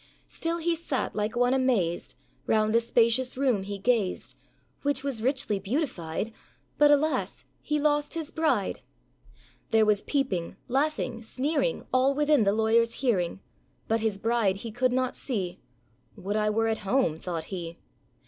[0.25, 2.15] Still he sat like one amazed,
[2.47, 4.33] Round a spacious room he gazed,
[4.81, 6.33] Which was richly beautified;
[6.79, 7.45] But, alas!
[7.61, 8.79] he lost his bride.
[9.69, 13.41] There was peeping, laughing, sneering, All within the lawyerâs hearing;
[13.87, 15.59] But his bride he could not see;
[16.17, 17.77] âWould I were at home!â thought he.